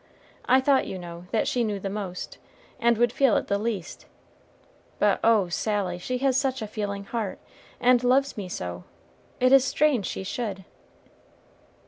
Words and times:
I 0.47 0.59
thought, 0.59 0.87
you 0.87 0.97
know, 0.97 1.25
that 1.29 1.47
she 1.47 1.63
knew 1.63 1.79
the 1.79 1.87
most, 1.87 2.39
and 2.79 2.97
would 2.97 3.13
feel 3.13 3.37
it 3.37 3.45
the 3.49 3.59
least; 3.59 4.07
but 4.97 5.19
oh, 5.23 5.47
Sally, 5.49 5.99
she 5.99 6.17
has 6.25 6.35
such 6.35 6.63
a 6.63 6.67
feeling 6.67 7.03
heart, 7.03 7.37
and 7.79 8.03
loves 8.03 8.35
me 8.35 8.49
so; 8.49 8.83
it 9.39 9.51
is 9.51 9.63
strange 9.63 10.07
she 10.07 10.23
should." 10.23 10.65